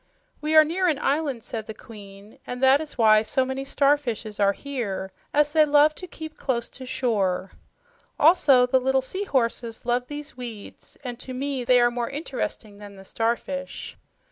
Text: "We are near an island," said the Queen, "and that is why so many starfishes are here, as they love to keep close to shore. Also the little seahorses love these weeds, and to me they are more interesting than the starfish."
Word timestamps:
"We 0.41 0.55
are 0.55 0.63
near 0.63 0.87
an 0.87 0.97
island," 0.97 1.43
said 1.43 1.67
the 1.67 1.75
Queen, 1.75 2.39
"and 2.47 2.63
that 2.63 2.81
is 2.81 2.97
why 2.97 3.21
so 3.21 3.45
many 3.45 3.63
starfishes 3.63 4.39
are 4.39 4.53
here, 4.53 5.11
as 5.31 5.53
they 5.53 5.63
love 5.63 5.93
to 5.93 6.07
keep 6.07 6.39
close 6.39 6.69
to 6.69 6.87
shore. 6.87 7.51
Also 8.19 8.65
the 8.65 8.79
little 8.81 9.03
seahorses 9.03 9.85
love 9.85 10.07
these 10.07 10.35
weeds, 10.35 10.97
and 11.03 11.19
to 11.19 11.35
me 11.35 11.63
they 11.63 11.79
are 11.79 11.91
more 11.91 12.09
interesting 12.09 12.77
than 12.77 12.95
the 12.95 13.05
starfish." 13.05 13.95